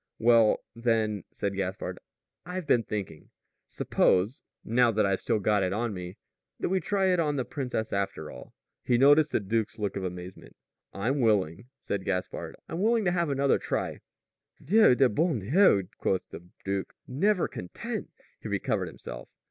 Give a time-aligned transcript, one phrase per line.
[0.17, 1.99] "Well, then," said Gaspard,
[2.43, 3.29] "I've been thinking.
[3.67, 6.17] Suppose now that I've still got it on me
[6.59, 10.03] that we try it on the princess, after all." He noticed the duke's look of
[10.03, 10.55] amazement.
[10.91, 12.55] "I'm willing," said Gaspard.
[12.67, 14.01] "I'm willing to have another try"
[14.65, 16.95] "Dieu de bon Dieu!" quoth the duke.
[17.07, 18.09] "Never content!"
[18.39, 19.29] He recovered himself.